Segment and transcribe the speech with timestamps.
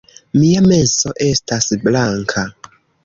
[0.53, 2.47] Mia menso estas blanka